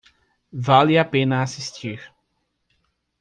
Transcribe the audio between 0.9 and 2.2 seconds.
a pena assistir